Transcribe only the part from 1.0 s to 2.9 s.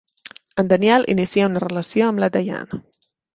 inicia una relació amb la Diane.